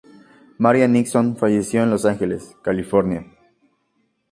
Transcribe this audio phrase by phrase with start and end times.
[0.57, 3.23] Marian Nixon falleció en Los Ángeles, California.